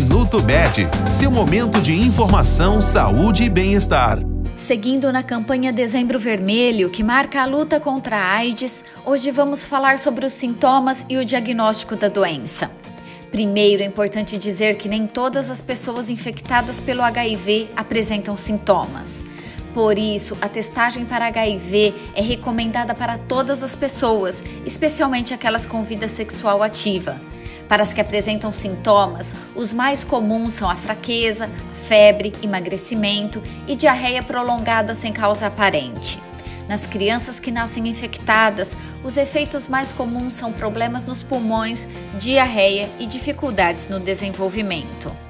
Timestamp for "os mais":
29.54-30.02